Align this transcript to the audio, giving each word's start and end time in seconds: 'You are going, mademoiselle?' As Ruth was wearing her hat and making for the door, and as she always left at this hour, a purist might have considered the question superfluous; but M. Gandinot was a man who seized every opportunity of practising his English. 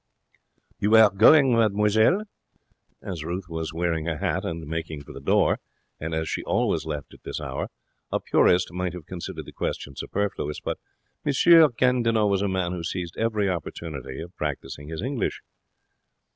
'You 0.79 0.95
are 0.95 1.11
going, 1.11 1.53
mademoiselle?' 1.55 2.23
As 3.03 3.23
Ruth 3.23 3.47
was 3.47 3.71
wearing 3.71 4.05
her 4.05 4.17
hat 4.17 4.43
and 4.45 4.65
making 4.65 5.03
for 5.03 5.13
the 5.13 5.19
door, 5.21 5.59
and 5.99 6.15
as 6.15 6.27
she 6.27 6.41
always 6.41 6.87
left 6.87 7.13
at 7.13 7.21
this 7.21 7.39
hour, 7.39 7.69
a 8.11 8.19
purist 8.19 8.73
might 8.73 8.93
have 8.93 9.05
considered 9.05 9.45
the 9.45 9.51
question 9.51 9.95
superfluous; 9.95 10.59
but 10.59 10.79
M. 11.23 11.33
Gandinot 11.77 12.31
was 12.31 12.41
a 12.41 12.47
man 12.47 12.71
who 12.71 12.81
seized 12.83 13.15
every 13.15 13.47
opportunity 13.47 14.19
of 14.21 14.35
practising 14.37 14.87
his 14.89 15.03
English. 15.03 15.41